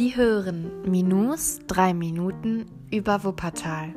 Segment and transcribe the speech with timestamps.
[0.00, 3.94] Sie hören Minus 3 Minuten über Wuppertal.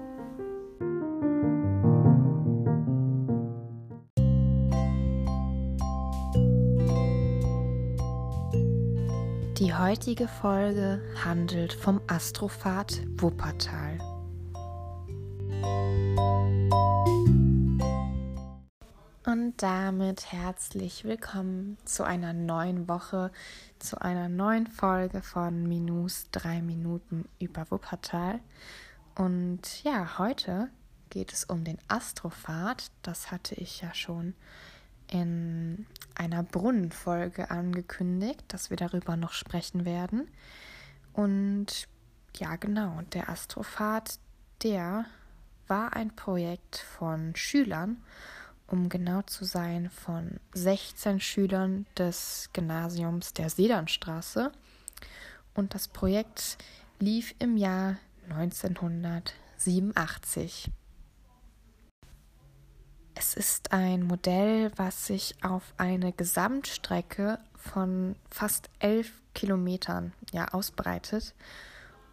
[9.57, 13.97] Die heutige Folge handelt vom Astrophat Wuppertal.
[19.43, 23.29] Und damit herzlich willkommen zu einer neuen Woche,
[23.77, 28.39] zu einer neuen Folge von Minus 3 Minuten über Wuppertal.
[29.15, 30.69] Und ja, heute
[31.09, 32.89] geht es um den Astrophat.
[33.01, 34.33] Das hatte ich ja schon
[35.11, 40.31] in einer Brunnenfolge angekündigt, dass wir darüber noch sprechen werden.
[41.11, 41.89] Und
[42.37, 44.19] ja, genau, der Astrophat,
[44.63, 45.03] der
[45.67, 47.97] war ein Projekt von Schülern
[48.73, 54.51] um genau zu sein, von 16 Schülern des Gymnasiums der Sedernstraße.
[55.53, 56.57] Und das Projekt
[56.97, 57.97] lief im Jahr
[58.31, 60.71] 1987.
[63.13, 71.35] Es ist ein Modell, was sich auf eine Gesamtstrecke von fast elf Kilometern ja, ausbreitet.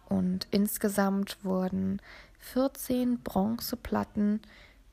[0.07, 1.99] Und insgesamt wurden
[2.37, 4.41] 14 Bronzeplatten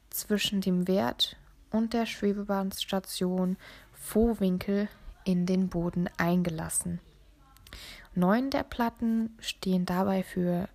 [0.09, 1.37] zwischen dem Wert
[1.71, 3.57] und der Schwebebahnstation
[3.93, 4.89] Vohwinkel
[5.25, 7.01] in den Boden eingelassen.
[8.15, 10.69] Neun der Platten stehen dabei für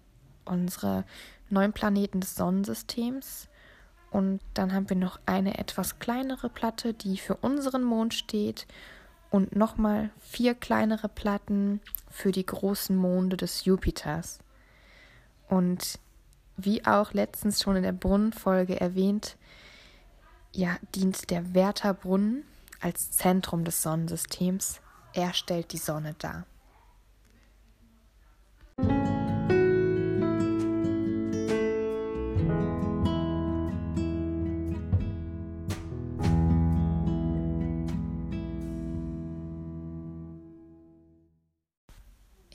[0.46, 1.06] unsere
[1.50, 3.50] neun Planeten des Sonnensystems.
[4.12, 8.68] Und dann haben wir noch eine etwas kleinere Platte, die für unseren Mond steht.
[9.30, 14.40] Und nochmal vier kleinere Platten für die großen Monde des Jupiters.
[15.50, 16.00] Und
[16.56, 19.38] wie auch letztens schon in der Brunnenfolge erwähnt,
[20.56, 22.44] ja, dient der Wertherbrunnen
[22.80, 24.82] als Zentrum des Sonnensystems.
[25.14, 26.46] Er stellt die Sonne dar.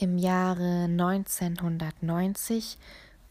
[0.00, 2.78] Im Jahre 1990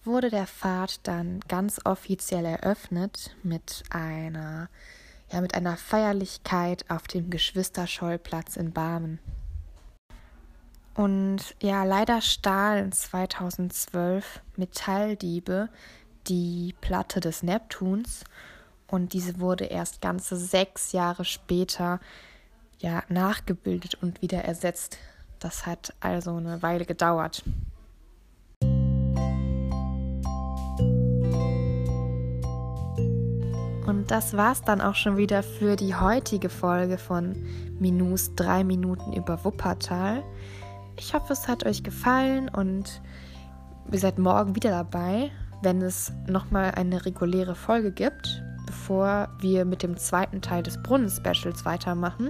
[0.07, 4.69] wurde der Pfad dann ganz offiziell eröffnet mit einer,
[5.31, 9.19] ja, mit einer Feierlichkeit auf dem Geschwisterschollplatz in Barmen.
[10.95, 15.69] Und ja, leider stahlen 2012 Metalldiebe
[16.27, 18.23] die Platte des Neptuns
[18.87, 21.99] und diese wurde erst ganze sechs Jahre später
[22.79, 24.97] ja nachgebildet und wieder ersetzt.
[25.39, 27.43] Das hat also eine Weile gedauert.
[34.07, 37.35] Und das war's dann auch schon wieder für die heutige Folge von
[37.77, 40.23] Minus 3 Minuten über Wuppertal.
[40.97, 43.01] Ich hoffe, es hat euch gefallen und
[43.91, 45.29] ihr seid morgen wieder dabei,
[45.61, 51.65] wenn es nochmal eine reguläre Folge gibt, bevor wir mit dem zweiten Teil des Brunnen-Specials
[51.65, 52.29] weitermachen.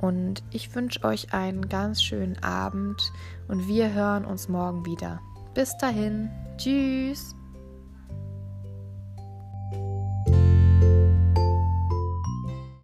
[0.00, 3.00] Und ich wünsche euch einen ganz schönen Abend
[3.46, 5.20] und wir hören uns morgen wieder.
[5.54, 7.36] Bis dahin, tschüss.